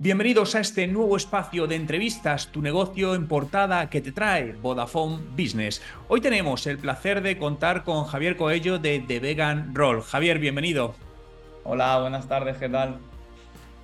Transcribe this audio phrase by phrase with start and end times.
[0.00, 5.18] Bienvenidos a este nuevo espacio de entrevistas, tu negocio en portada que te trae Vodafone
[5.36, 5.82] Business.
[6.06, 10.02] Hoy tenemos el placer de contar con Javier Coello de The Vegan Roll.
[10.02, 10.94] Javier, bienvenido.
[11.64, 13.00] Hola, buenas tardes, ¿qué tal?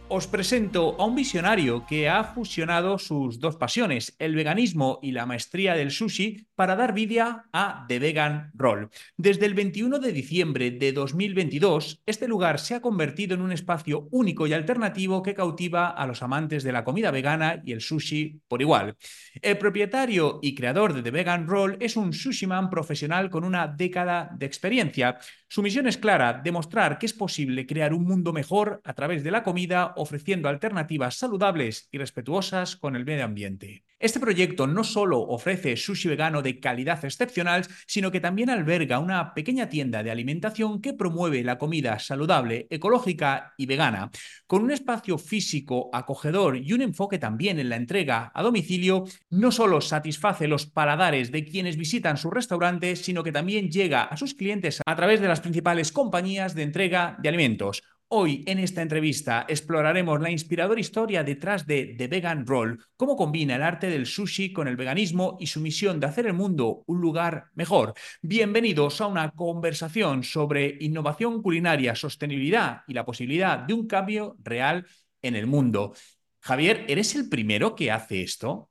[0.06, 5.26] Os presento a un visionario que ha fusionado sus dos pasiones, el veganismo y la
[5.26, 8.90] maestría del sushi, para dar vida a The Vegan Roll.
[9.16, 14.08] Desde el 21 de diciembre de 2022, este lugar se ha convertido en un espacio
[14.10, 18.40] único y alternativo que cautiva a los amantes de la comida vegana y el sushi
[18.48, 18.96] por igual.
[19.42, 24.30] El propietario y creador de The Vegan Roll es un sushiman profesional con una década
[24.36, 25.18] de experiencia.
[25.48, 29.30] Su misión es clara, demostrar que es posible crear un mundo mejor a través de
[29.30, 33.84] la comida ofreciendo alternativas saludables y respetuosas con el medio ambiente.
[34.04, 39.32] Este proyecto no solo ofrece sushi vegano de calidad excepcional, sino que también alberga una
[39.32, 44.10] pequeña tienda de alimentación que promueve la comida saludable, ecológica y vegana.
[44.46, 49.50] Con un espacio físico acogedor y un enfoque también en la entrega a domicilio, no
[49.50, 54.34] solo satisface los paladares de quienes visitan su restaurante, sino que también llega a sus
[54.34, 57.82] clientes a través de las principales compañías de entrega de alimentos.
[58.16, 63.56] Hoy en esta entrevista exploraremos la inspiradora historia detrás de The Vegan Roll, cómo combina
[63.56, 67.00] el arte del sushi con el veganismo y su misión de hacer el mundo un
[67.00, 67.92] lugar mejor.
[68.22, 74.86] Bienvenidos a una conversación sobre innovación culinaria, sostenibilidad y la posibilidad de un cambio real
[75.20, 75.92] en el mundo.
[76.38, 78.70] Javier, ¿eres el primero que hace esto?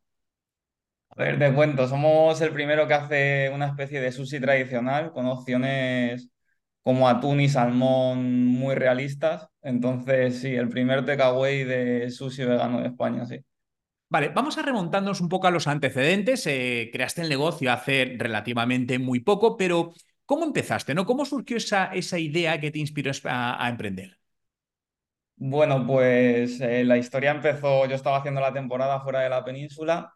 [1.10, 5.26] A ver, te cuento, somos el primero que hace una especie de sushi tradicional con
[5.26, 6.30] opciones
[6.84, 9.48] como atún y salmón muy realistas.
[9.62, 13.40] Entonces, sí, el primer takeaway de sushi vegano de España, sí.
[14.10, 16.46] Vale, vamos a remontarnos un poco a los antecedentes.
[16.46, 19.92] Eh, creaste el negocio hace relativamente muy poco, pero
[20.26, 20.94] ¿cómo empezaste?
[20.94, 21.06] ¿no?
[21.06, 24.20] ¿Cómo surgió esa, esa idea que te inspiró a, emprender?
[25.36, 30.14] Bueno, pues eh, la historia empezó, yo estaba haciendo la temporada fuera de la península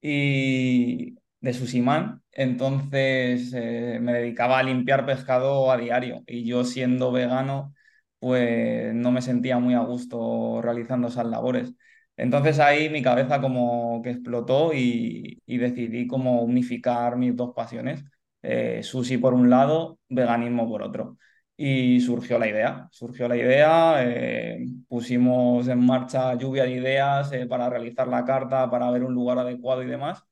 [0.00, 7.12] y de Susimán, entonces eh, me dedicaba a limpiar pescado a diario y yo siendo
[7.12, 7.74] vegano
[8.18, 11.74] pues no me sentía muy a gusto realizando esas labores.
[12.16, 18.04] Entonces ahí mi cabeza como que explotó y, decidí como unificar mis dos pasiones,
[18.42, 21.16] eh, sushi por un lado, veganismo por otro.
[21.56, 27.68] Y surgió la idea, surgió la idea, eh, pusimos en marcha lluvia de ideas para
[27.68, 30.24] realizar la carta, para ver un lugar adecuado y demás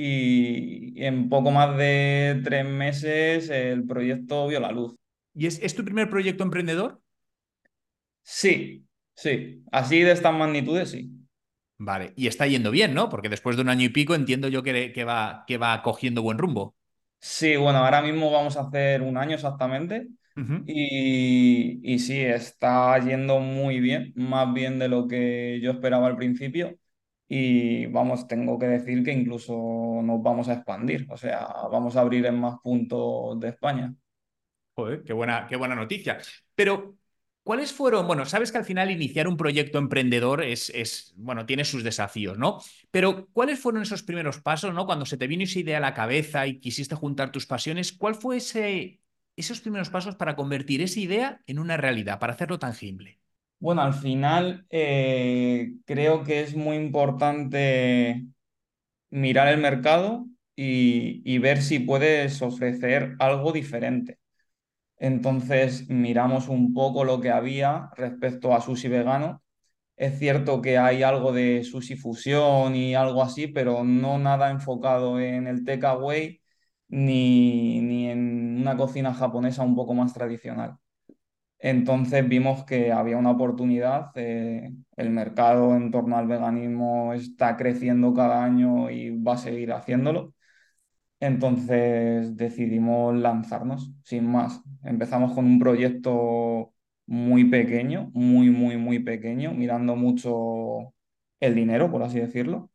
[0.00, 4.94] y en poco más de tres meses el proyecto vio la luz.
[5.34, 7.00] ¿Y es, tu primer proyecto emprendedor?
[8.22, 9.64] Sí, sí.
[9.72, 11.10] Así de estas magnitudes, sí.
[11.78, 13.08] Vale, y está yendo bien, ¿no?
[13.08, 16.22] Porque después de un año y pico entiendo yo que, que, va, que va cogiendo
[16.22, 16.76] buen rumbo.
[17.20, 20.08] Sí, bueno, ahora mismo vamos a hacer un año exactamente.
[20.66, 26.16] y, y sí, está yendo muy bien, más bien de lo que yo esperaba al
[26.16, 26.78] principio.
[27.30, 29.52] Y vamos, tengo que decir que incluso
[30.02, 33.94] nos vamos a expandir, o sea, vamos a abrir en más puntos de España.
[34.74, 36.18] Joder, qué buena, qué buena noticia.
[36.54, 36.96] Pero,
[37.42, 38.06] ¿cuáles fueron?
[38.06, 42.38] Bueno, sabes que al final iniciar un proyecto emprendedor es, es, bueno, tiene sus desafíos,
[42.38, 42.60] ¿no?
[42.90, 44.86] Pero, ¿cuáles fueron esos primeros pasos, ¿no?
[44.86, 48.14] Cuando se te vino esa idea a la cabeza y quisiste juntar tus pasiones, ¿cuál
[48.14, 49.02] fue ese,
[49.36, 53.20] esos primeros pasos para convertir esa idea en una realidad, para hacerlo tangible?
[53.60, 58.24] Bueno, al final eh, creo que es muy importante
[59.10, 60.26] mirar el mercado
[60.56, 64.18] y, ver si puedes ofrecer algo diferente.
[64.98, 69.42] Entonces miramos un poco lo que había respecto a sushi vegano.
[69.96, 75.20] Es cierto que hay algo de sushi fusión y algo así, pero no nada enfocado
[75.20, 76.42] en el takeaway
[76.88, 80.78] ni, ni en una cocina japonesa un poco más tradicional.
[81.60, 88.14] Entonces vimos que había una oportunidad, eh, el mercado en torno al veganismo está creciendo
[88.14, 90.34] cada año y va a seguir haciéndolo.
[91.20, 94.62] Entonces decidimos lanzarnos, sin más.
[94.84, 96.72] Empezamos con un proyecto
[97.06, 100.94] muy pequeño, muy, muy, muy pequeño, mirando mucho
[101.40, 102.70] el dinero, por así decirlo.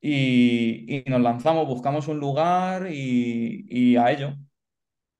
[0.00, 4.34] Y, nos lanzamos, buscamos un lugar y, y a ello.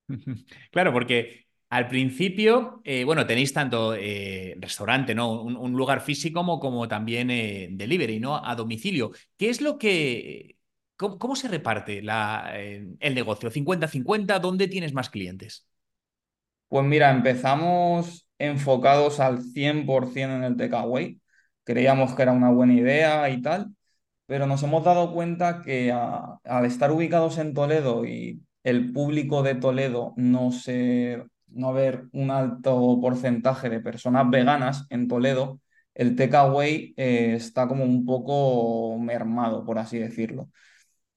[0.71, 5.43] Claro, porque al principio, eh, bueno, tenéis tanto eh, restaurante, ¿no?
[5.43, 8.43] Un, lugar físico como, también eh, delivery, ¿no?
[8.43, 9.13] A domicilio.
[9.37, 10.57] ¿Qué es lo que.
[10.97, 13.51] ¿Cómo, se reparte el negocio?
[13.51, 14.41] ¿50-50?
[14.41, 15.69] ¿Dónde tienes más clientes?
[16.69, 21.21] Pues mira, empezamos enfocados al 100% en el takeaway.
[21.63, 23.69] Creíamos que era una buena idea y tal,
[24.27, 29.55] pero nos hemos dado cuenta que al estar ubicados en Toledo y el público de
[29.55, 35.61] Toledo no se no haber un alto porcentaje de personas veganas en Toledo,
[35.95, 40.51] el takeaway eh, está como un poco mermado, por así decirlo.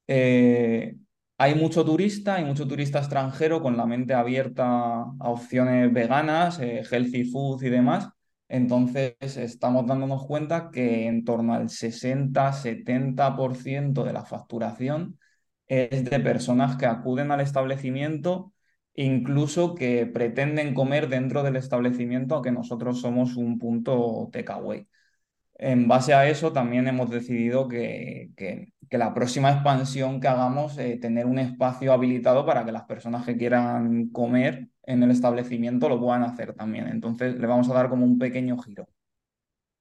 [0.08, 0.96] Eh,
[1.38, 6.84] hay mucho turista, hay mucho turista extranjero con la mente abierta a opciones veganas, eh,
[6.90, 8.10] healthy food y demás.
[8.48, 15.18] Entonces estamos dándonos cuenta que en torno al 60-70% de la facturación
[15.68, 18.54] es de personas que acuden al establecimiento,
[18.96, 24.88] incluso que pretenden comer dentro del establecimiento, aunque nosotros somos un punto takeaway.
[25.56, 30.98] En base a eso también hemos decidido que, que, la próxima expansión que hagamos, eh,
[31.00, 36.00] tener un espacio habilitado para que las personas que quieran comer en el establecimiento lo
[36.00, 36.88] puedan hacer también.
[36.88, 38.88] Entonces le vamos a dar como un pequeño giro.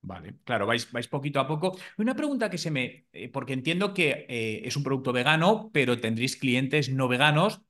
[0.03, 1.77] Vale, claro, vais, vais poquito a poco.
[1.99, 3.07] Una pregunta que se me.
[3.13, 7.63] Eh, porque entiendo que eh, es un producto vegano, pero tendréis clientes no veganos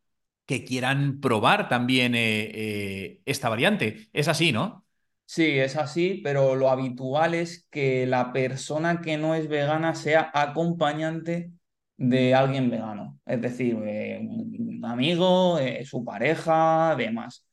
[0.51, 4.09] que quieran probar también eh, esta variante.
[4.13, 4.85] Es así, ¿no?
[5.27, 10.29] Sí, es así, pero lo habitual es que la persona que no es vegana sea
[10.35, 11.53] acompañante
[11.97, 13.21] de alguien vegano.
[13.27, 17.47] Es decir, un amigo, su pareja, demás.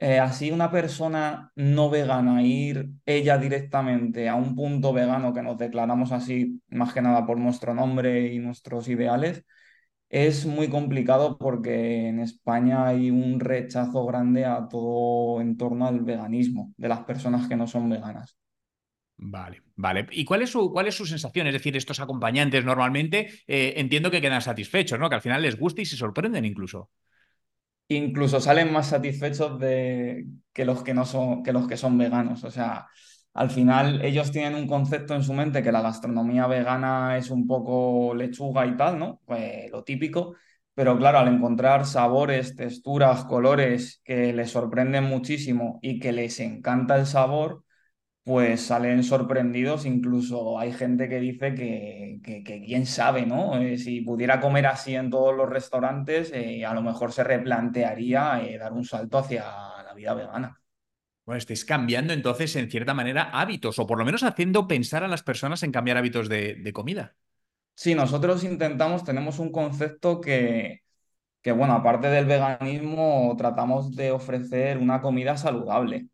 [0.00, 5.58] Eh, así una persona no vegana ir ella directamente a un punto vegano que nos
[5.58, 9.44] declaramos así, más que nada por nuestro nombre y nuestros ideales,
[10.12, 16.00] es muy complicado porque en España hay un rechazo grande a todo en torno al
[16.00, 18.36] veganismo de las personas que no son veganas.
[19.16, 20.06] Vale, vale.
[20.10, 21.46] ¿Y cuál es su, cuál es su sensación?
[21.46, 25.08] Es decir, estos acompañantes normalmente eh, entiendo que quedan satisfechos, ¿no?
[25.08, 26.90] Que al final les gusta y se sorprenden incluso
[27.88, 32.44] incluso salen más satisfechos de, que, los que, no son, que los que son veganos.
[32.44, 32.86] O sea,
[33.34, 37.46] al final ellos tienen un concepto en su mente que la gastronomía vegana es un
[37.46, 39.20] poco lechuga y tal, ¿no?
[39.24, 40.34] Pues lo típico.
[40.74, 46.96] Pero claro, al encontrar sabores, texturas, colores que les sorprenden muchísimo y que les encanta
[46.96, 47.64] el sabor,
[48.24, 53.58] pues salen sorprendidos, incluso hay gente que dice que, quién sabe, ¿no?
[53.60, 58.42] Eh, si pudiera comer así en todos los restaurantes, eh, a lo mejor se replantearía
[58.44, 59.44] eh, dar un salto hacia
[59.84, 60.61] la vida vegana.
[61.24, 65.08] Bueno, estáis cambiando entonces, en cierta manera, hábitos, o por lo menos haciendo pensar a
[65.08, 67.16] las personas en cambiar hábitos de, de comida.
[67.74, 70.82] Sí, nosotros intentamos, tenemos un concepto que,
[71.42, 76.08] que, bueno, aparte del veganismo, tratamos de ofrecer una comida saludable.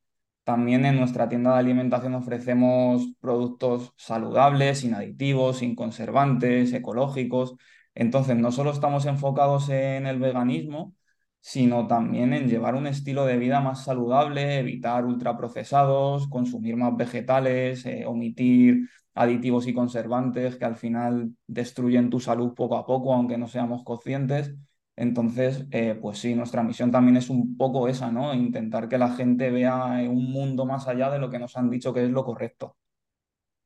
[0.44, 7.56] También en nuestra tienda de alimentación ofrecemos productos saludables, sin aditivos, sin conservantes, ecológicos.
[7.94, 10.94] Entonces, no solo estamos enfocados en el veganismo,
[11.40, 17.86] sino también en llevar un estilo de vida más saludable, evitar ultraprocesados, consumir más vegetales,
[17.86, 23.38] eh, omitir aditivos y conservantes que al final destruyen tu salud poco a poco, aunque
[23.38, 24.54] no seamos conscientes.
[24.96, 28.34] Entonces, eh, pues sí, nuestra misión también es un poco esa, ¿no?
[28.34, 29.76] Intentar que la gente vea
[30.08, 32.76] un mundo más allá de lo que nos han dicho que es lo correcto.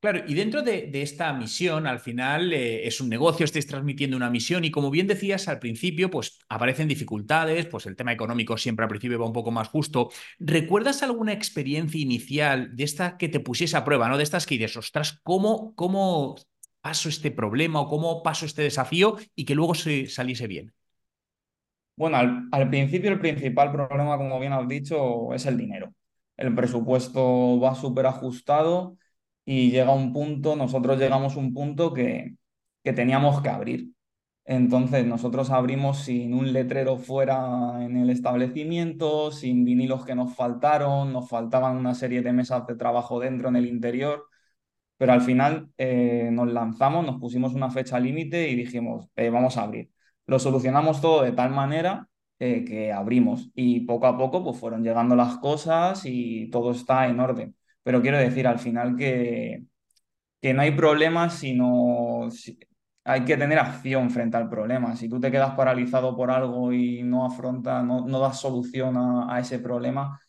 [0.03, 4.31] Claro, y dentro de, esta misión, al final eh, es un negocio, estáis transmitiendo una
[4.31, 8.83] misión y como bien decías al principio, pues aparecen dificultades, pues el tema económico siempre
[8.83, 10.11] al principio va un poco más justo.
[10.41, 14.17] ¿Recuerdas alguna experiencia inicial de esta que te pusiese a prueba, ¿no?
[14.17, 16.35] De estas que dices, ostras, ¿cómo, cómo
[16.81, 20.75] paso este problema o cómo paso este desafío y que luego se saliese bien?
[21.95, 22.17] Bueno,
[22.51, 25.95] al, principio el principal problema, como bien has dicho, es el dinero.
[26.37, 28.97] El presupuesto va súper ajustado
[29.45, 32.37] y llega un punto, nosotros llegamos a un punto que,
[32.85, 33.93] que teníamos que abrir.
[34.45, 41.13] Entonces nosotros abrimos sin un letrero fuera en el establecimiento, sin vinilos que nos faltaron,
[41.13, 44.25] nos faltaban una serie de mesas de trabajo dentro en el interior,
[44.97, 49.57] pero al final eh, nos lanzamos, nos pusimos una fecha límite y dijimos, eh, vamos
[49.57, 49.91] a abrir
[50.27, 52.09] lo solucionamos todo de tal manera
[52.39, 57.09] eh, que abrimos y poco a poco pues fueron llegando las cosas y todo está
[57.09, 57.57] en orden.
[57.83, 59.65] Pero quiero decir al final que,
[60.41, 62.29] que no hay problema, sino
[63.05, 64.97] hay que tener acción frente al problema.
[64.97, 69.35] Si tú te quedas paralizado por algo y no afrontas, no, no das solución a,
[69.37, 70.21] a, ese problema,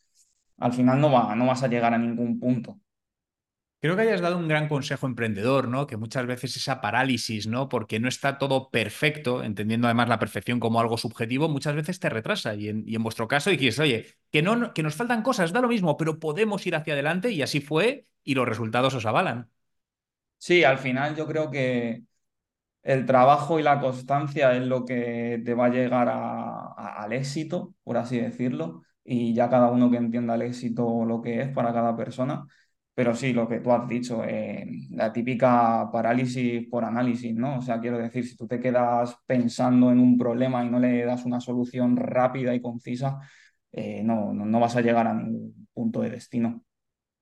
[0.60, 2.79] al final no, va, no vas a llegar a ningún punto.
[3.84, 5.88] Creo que hayas dado un gran consejo emprendedor, ¿no?
[5.88, 7.68] Que muchas veces esa parálisis, ¿no?
[7.68, 12.08] Porque no está todo perfecto, entendiendo además la perfección como algo subjetivo, muchas veces te
[12.08, 12.56] retrasa.
[12.56, 15.98] Y en, vuestro caso dijiste, oye, que, no, que nos faltan cosas, da lo mismo,
[15.98, 19.50] pero podemos ir hacia adelante y así fue y los resultados os avalan.
[20.38, 22.04] Sí, al final yo creo que
[22.84, 27.98] el trabajo y la constancia es lo que te va a llegar al éxito, por
[27.98, 31.98] así decirlo, y ya cada uno que entienda el éxito lo que es para cada
[31.98, 32.46] persona.
[32.95, 37.57] Pero sí, lo que tú has dicho, eh, la típica parálisis por análisis, ¿no?
[37.57, 41.03] O sea, quiero decir, si tú te quedas pensando en un problema y no le
[41.03, 43.19] das una solución rápida y concisa,
[43.71, 46.63] eh, no, no, no vas a llegar a ningún punto de destino.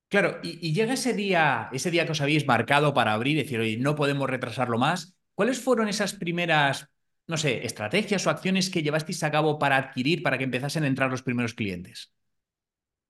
[0.10, 3.60] Claro, y, y llega ese día, ese día que os habéis marcado para abrir decir,
[3.60, 5.16] oye, no podemos retrasarlo más.
[5.36, 6.90] ¿Cuáles fueron esas primeras,
[7.28, 10.88] no sé, estrategias o acciones que llevasteis a cabo para adquirir, para que empezasen a
[10.88, 12.12] entrar los primeros clientes?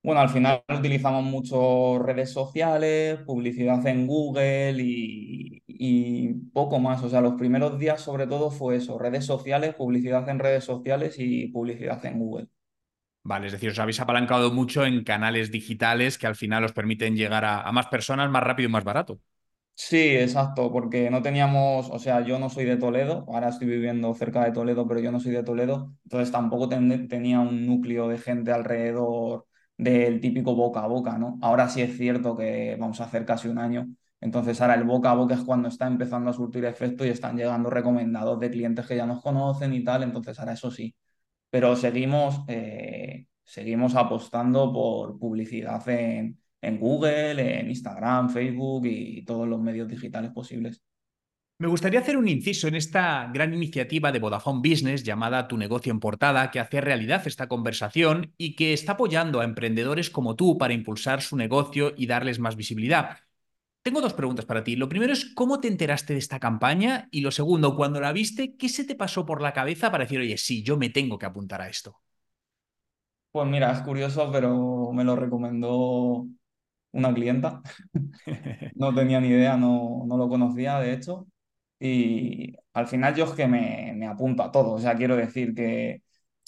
[0.03, 7.03] Bueno, al final utilizamos mucho redes sociales, publicidad en Google y, y poco más.
[7.03, 11.15] O sea, los primeros días sobre todo fue eso, redes sociales, publicidad en redes sociales
[11.19, 12.47] y publicidad en Google.
[13.31, 17.15] Vale, es decir, os habéis apalancado mucho en canales digitales que al final os permiten
[17.15, 19.19] llegar a, a más personas más rápido y más barato.
[19.73, 24.13] Sí, exacto, porque no teníamos, o sea, yo no soy de Toledo, ahora estoy viviendo
[24.13, 28.07] cerca de Toledo, pero yo no soy de Toledo, entonces tampoco ten- tenía un núcleo
[28.07, 29.47] de gente alrededor
[29.81, 31.37] del típico boca a boca, ¿no?
[31.41, 33.87] Ahora sí es cierto que vamos a hacer casi un año,
[34.21, 37.37] entonces ahora el boca a boca es cuando está empezando a surtir efecto y están
[37.37, 40.95] llegando recomendados de clientes que ya nos conocen y tal, entonces ahora eso sí,
[41.49, 49.47] pero seguimos, eh, seguimos apostando por publicidad en en Google, en Instagram, Facebook y todos
[49.47, 50.81] los medios digitales posibles.
[51.61, 55.91] Me gustaría hacer un inciso en esta gran iniciativa de Vodafone Business llamada Tu negocio
[55.91, 60.57] en portada, que hace realidad esta conversación y que está apoyando a emprendedores como tú
[60.57, 63.19] para impulsar su negocio y darles más visibilidad.
[63.83, 64.75] Tengo dos preguntas para ti.
[64.75, 68.55] Lo primero es cómo te enteraste de esta campaña y lo segundo, cuando la viste,
[68.57, 71.27] ¿qué se te pasó por la cabeza para decir, oye, sí, yo me tengo que
[71.27, 72.01] apuntar a esto?
[73.31, 76.25] Pues mira, es curioso, pero me lo recomendó
[76.91, 77.61] una clienta.
[78.75, 81.27] No tenía ni idea, no, no lo conocía, de hecho.
[81.83, 84.73] Y al final yo es que me, me apunto a todo.
[84.73, 86.03] O sea, quiero decir que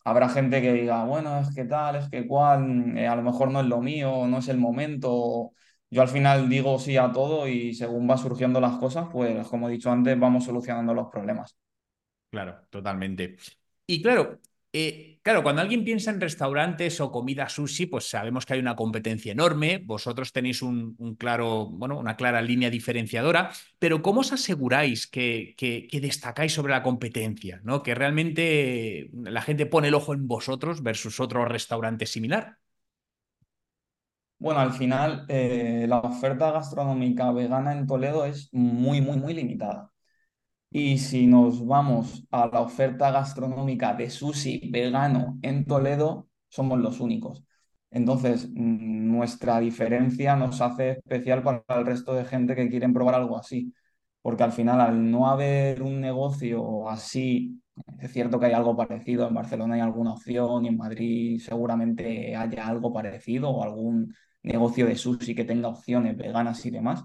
[0.05, 3.51] habrá gente que diga, bueno, es que tal, es que cual, eh, a lo mejor
[3.51, 5.51] no es lo mío, no es el momento.
[5.89, 9.69] Yo al final digo sí a todo y según va surgiendo las cosas, pues como
[9.69, 11.55] he dicho antes, vamos solucionando los problemas.
[12.29, 13.37] Claro, totalmente.
[13.85, 14.39] Y claro,
[14.71, 18.75] eh, claro, cuando alguien piensa en restaurantes o comida sushi, pues sabemos que hay una
[18.75, 19.81] competencia enorme.
[19.83, 25.55] Vosotros tenéis un, claro, bueno, una clara línea diferenciadora, pero ¿cómo os aseguráis que,
[26.01, 27.61] destacáis sobre la competencia?
[27.83, 32.57] Que realmente la gente pone el ojo en vosotros versus otro restaurante similar.
[34.37, 39.92] Bueno, al final eh, la oferta gastronómica vegana en Toledo es muy, muy, muy limitada.
[40.75, 46.99] Y si nos vamos a la oferta gastronómica de sushi vegano en Toledo, somos los
[46.99, 47.43] únicos.
[47.91, 53.15] Entonces, mm, nuestra diferencia nos hace especial para el resto de gente que quieren probar
[53.15, 53.71] algo así.
[54.21, 57.61] Porque al final, al no haber un negocio así,
[57.99, 62.35] es cierto que hay algo parecido, en Barcelona hay alguna opción y en Madrid seguramente
[62.35, 67.03] haya algo parecido o algún negocio de sushi que tenga opciones veganas y demás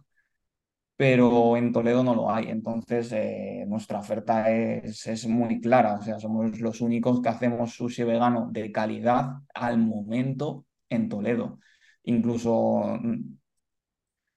[0.98, 2.48] pero en Toledo no lo hay.
[2.50, 5.94] Entonces, eh, nuestra oferta es, es muy clara.
[6.00, 11.60] O sea, somos los únicos que hacemos sushi vegano de calidad al momento en Toledo.
[12.04, 13.38] Incluso mm,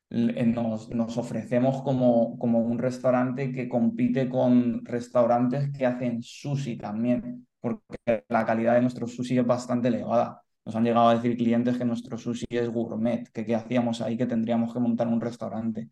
[0.09, 6.77] l- nos, nos ofrecemos como, como un restaurante que compite con restaurantes que hacen sushi
[6.77, 10.41] también, porque la calidad de nuestro sushi es bastante elevada.
[10.65, 14.17] Nos han llegado a decir clientes que nuestro sushi es gourmet, que qué hacíamos ahí,
[14.17, 15.89] que tendríamos que montar un restaurante.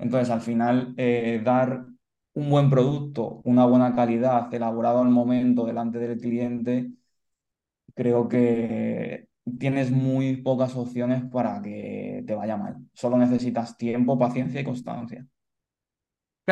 [0.00, 1.86] Entonces, al final, eh, dar
[2.34, 6.90] un buen producto, una buena calidad, elaborado al momento delante del cliente,
[7.94, 9.28] creo que
[9.58, 12.76] tienes muy pocas opciones para que te vaya mal.
[12.94, 15.26] Solo necesitas tiempo, paciencia y constancia.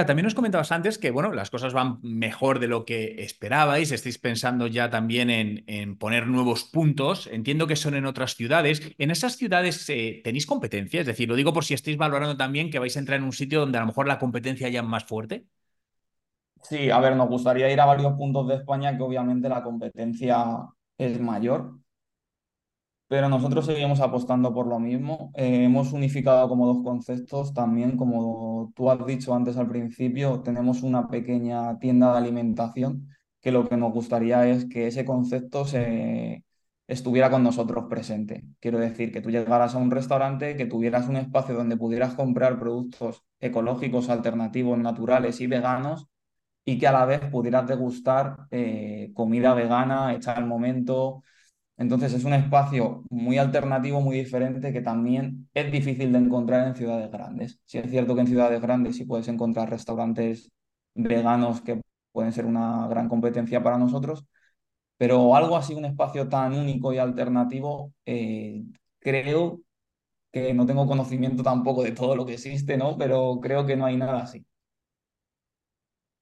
[0.06, 4.18] También nos comentabas antes que, bueno, las cosas van mejor de lo que esperabais, estáis
[4.18, 8.82] pensando ya también en, en poner nuevos puntos, entiendo que son en otras ciudades.
[8.98, 11.00] ¿En esas ciudades eh, tenéis competencia?
[11.00, 13.32] Es decir, lo digo por si estáis valorando también que vais a entrar en un
[13.32, 15.46] sitio donde a lo mejor la competencia ya es más fuerte.
[16.62, 20.44] Sí, a ver, nos gustaría ir a varios puntos de España que obviamente la competencia
[20.96, 21.78] es mayor,
[23.08, 25.32] Pero nosotros seguimos apostando por lo mismo.
[25.34, 30.82] Eh, hemos unificado como dos conceptos también, como tú has dicho antes al principio, tenemos
[30.82, 33.08] una pequeña tienda de alimentación
[33.40, 36.44] que lo que nos gustaría es que ese concepto se
[36.86, 38.44] estuviera con nosotros presente.
[38.60, 42.58] Quiero decir, que tú llegaras a un restaurante, que tuvieras un espacio donde pudieras comprar
[42.58, 46.08] productos ecológicos, alternativos, naturales y veganos
[46.64, 51.22] y que a la vez pudieras degustar eh, comida vegana hecha al momento
[51.78, 56.76] entonces es un espacio muy alternativo, muy diferente, que también es difícil de encontrar en
[56.76, 57.60] ciudades grandes.
[57.66, 60.50] Sí es cierto que en ciudades grandes sí puedes encontrar restaurantes
[60.94, 61.80] veganos que
[62.12, 64.26] pueden ser una gran competencia para nosotros,
[64.96, 68.64] pero algo así, un espacio tan único y alternativo, eh,
[69.00, 69.60] creo
[70.32, 72.96] que no tengo conocimiento tampoco de todo lo que existe, ¿no?
[72.98, 74.44] Pero creo que no hay nada así.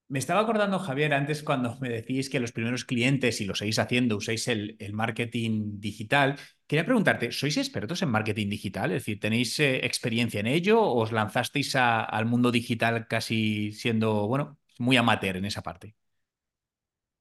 [0.09, 3.81] Me estaba acordando, Javier, antes cuando me decís que los primeros clientes, y lo seguís
[3.81, 6.37] haciendo, usáis el, el marketing digital.
[6.69, 8.93] Quería preguntarte, ¿sois expertos en marketing digital?
[8.93, 14.29] Es decir, ¿tenéis eh, experiencia en ello o os lanzasteis al mundo digital casi siendo,
[14.29, 15.97] bueno, muy amateur en esa parte?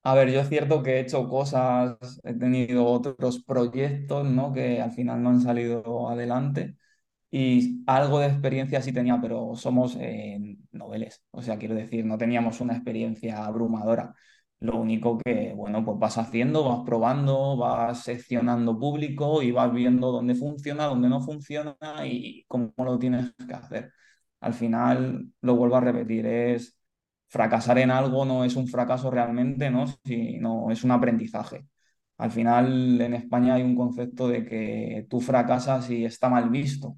[0.04, 4.54] A ver, yo es cierto que he hecho cosas, he tenido otros proyectos, ¿no?
[4.54, 6.78] Que al final no han salido adelante
[7.38, 12.18] y algo de experiencia sí tenía, pero somos eh, noveles, o sea, quiero decir, no
[12.18, 14.14] teníamos una experiencia abrumadora.
[14.60, 20.12] Lo único que, bueno, pues vas haciendo, vas probando, vas seccionando público y vas viendo
[20.12, 21.76] dónde funciona, dónde no funciona
[22.06, 23.92] y cómo lo tienes que hacer.
[24.40, 26.78] Al final, lo vuelvo a repetir, es
[27.28, 29.88] fracasar en algo no es un fracaso realmente, ¿no?
[30.06, 31.68] Sino es un aprendizaje.
[32.18, 36.98] Al final, en España hay un concepto de que tú fracasas y está mal visto.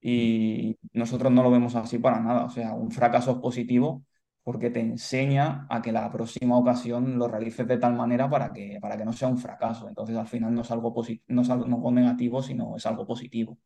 [0.00, 2.44] Y nosotros no lo vemos así para nada.
[2.44, 4.04] O sea, un fracaso es positivo
[4.42, 8.78] porque te enseña a que la próxima ocasión lo realices de tal manera para que,
[8.80, 9.88] para que no sea un fracaso.
[9.88, 10.94] Entonces, al final no es algo,
[11.28, 13.58] no es algo negativo, sino es algo positivo.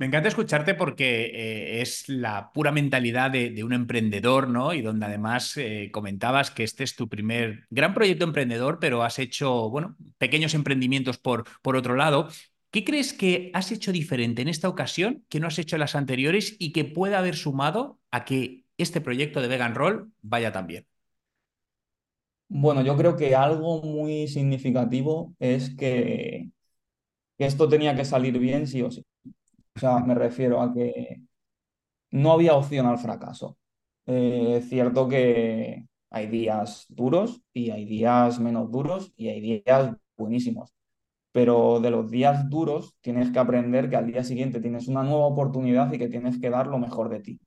[0.00, 4.72] Me encanta escucharte porque eh, es la pura mentalidad de, de un emprendedor, ¿no?
[4.72, 9.18] Y donde además eh, comentabas que este es tu primer gran proyecto emprendedor, pero has
[9.18, 12.28] hecho, bueno, pequeños emprendimientos por, por otro lado.
[12.70, 15.94] ¿Qué crees que has hecho diferente en esta ocasión que no has hecho en las
[15.94, 20.66] anteriores y que puede haber sumado a que este proyecto de Vegan Roll vaya tan
[20.66, 20.86] bien?
[22.48, 26.50] Bueno, yo creo que algo muy significativo es que,
[27.38, 29.04] que esto tenía que salir bien sí o sí.
[29.76, 31.22] O sea, me refiero a que
[32.12, 33.58] no había opción al fracaso.
[34.06, 39.94] Eh, es cierto que hay días duros y hay días menos duros y hay días
[40.16, 40.74] buenísimos,
[41.38, 45.26] pero de los días duros tienes que aprender que al día siguiente tienes una nueva
[45.26, 47.40] oportunidad y que tienes que dar lo mejor de ti.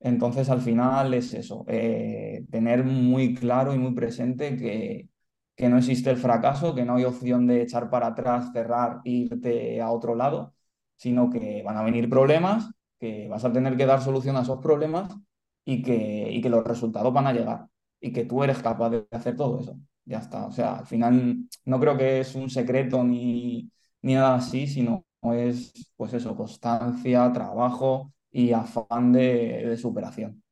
[0.00, 5.08] Entonces, al final es eso, eh, tener muy claro y muy presente que,
[5.56, 9.10] que no existe el fracaso, que no hay opción de echar para atrás, cerrar e
[9.10, 10.54] irte a otro lado,
[10.96, 12.70] sino que van a venir problemas,
[13.00, 15.16] que vas a tener que dar solución a esos problemas
[15.64, 17.66] y que, y que los resultados van a llegar
[18.00, 19.78] y que tú eres capaz de hacer todo eso.
[20.04, 20.46] Ya está.
[20.46, 23.70] O sea, al final no creo que es un secreto ni,
[24.02, 30.42] ni nada así, sino es, pues eso, constancia, trabajo y afán de, superación.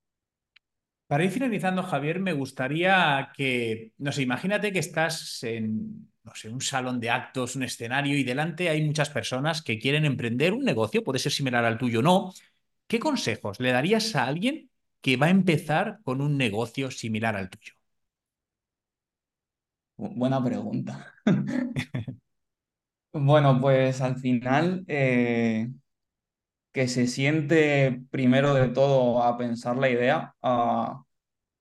[1.08, 6.48] Para ir finalizando, Javier, me gustaría que, no sé, imagínate que estás en, no sé,
[6.48, 10.64] un salón de actos, un escenario y delante hay muchas personas que quieren emprender un
[10.64, 12.32] negocio, puede ser similar al tuyo o no.
[12.86, 17.50] ¿Qué consejos le darías a alguien que va a empezar con un negocio similar al
[17.50, 17.79] tuyo?
[20.00, 20.96] Bu- Buena pregunta.
[23.12, 25.68] Bueno, pues al final eh,
[26.72, 31.02] que se siente primero de todo a pensar la idea, a,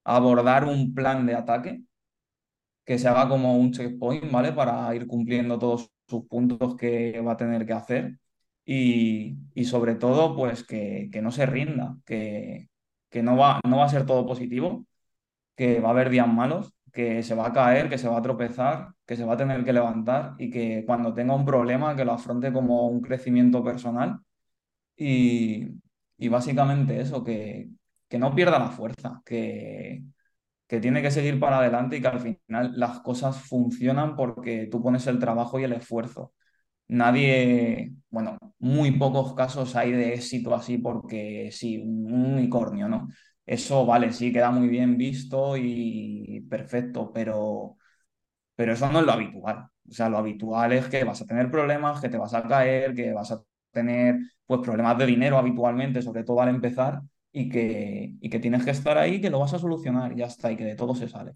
[0.06, 1.84] a abordar un plan de ataque,
[2.86, 4.52] que se haga como un checkpoint, ¿vale?
[4.54, 8.20] Para ir cumpliendo todos sus puntos que va a tener que hacer
[8.66, 12.70] y, y sobre todo, pues que, que no se rinda, que,
[13.10, 14.86] que no va, no va a ser todo positivo
[15.56, 18.22] que va a haber días malos, que se va a caer, que se va a
[18.22, 22.06] tropezar, que se va a tener que levantar y que cuando tenga un problema que
[22.06, 24.20] lo afronte como un crecimiento personal
[24.96, 25.80] y,
[26.30, 27.70] básicamente eso, que,
[28.08, 30.04] que no pierda la fuerza, que,
[30.68, 34.82] que tiene que seguir para adelante y que al final las cosas funcionan porque tú
[34.84, 36.34] pones el trabajo y el esfuerzo.
[36.90, 43.10] Nadie, bueno, muy pocos casos hay de éxito así porque sí, un unicornio, ¿no?
[43.50, 47.78] Eso vale, sí, queda muy bien visto y perfecto, pero,
[48.56, 49.70] pero eso no es lo habitual.
[49.90, 52.96] O sea, lo habitual es que vas a tener problemas, que te vas a caer,
[52.96, 58.16] que vas a tener pues problemas de dinero habitualmente, sobre todo al empezar, y que,
[58.22, 60.58] y que tienes que estar ahí, que lo vas a solucionar y ya está, y
[60.58, 61.34] que de todo se sale.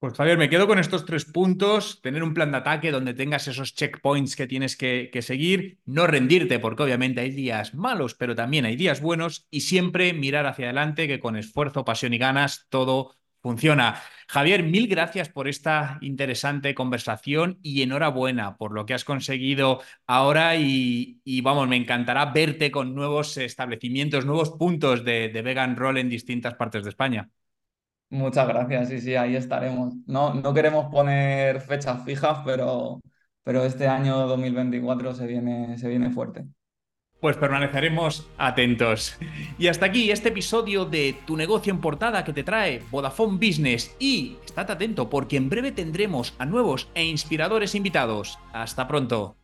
[0.00, 3.48] Pues Javier, me quedo con estos tres puntos, tener un plan de ataque donde tengas
[3.48, 8.64] esos checkpoints que tienes que, seguir, no rendirte porque obviamente hay días malos, pero también
[8.64, 13.16] hay días buenos y siempre mirar hacia adelante que con esfuerzo, pasión y ganas todo
[13.42, 14.00] funciona.
[14.28, 20.54] Javier, mil gracias por esta interesante conversación y enhorabuena por lo que has conseguido ahora
[20.54, 26.54] y, vamos, me encantará verte con nuevos establecimientos, nuevos puntos de Vegan Roll en distintas
[26.54, 27.30] partes de España.
[28.10, 29.94] Muchas gracias, sí, sí, ahí estaremos.
[30.06, 33.00] No, no queremos poner fechas fijas, pero,
[33.42, 36.46] pero este año 2024 se viene, se viene fuerte.
[37.20, 39.18] Pues permaneceremos atentos.
[39.58, 43.94] Y hasta aquí este episodio de Tu negocio en portada que te trae Vodafone Business.
[43.98, 48.38] Y estate atento porque en breve tendremos a nuevos e inspiradores invitados.
[48.52, 49.38] Hasta pronto.